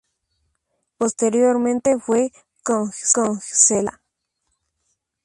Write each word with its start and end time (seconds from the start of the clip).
Posteriormente 0.97 1.99
fue 1.99 2.31
concejala. 2.63 4.01